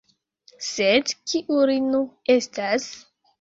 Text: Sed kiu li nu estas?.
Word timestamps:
Sed 0.67 1.13
kiu 1.33 1.59
li 1.73 1.77
nu 1.91 2.01
estas?. 2.37 2.89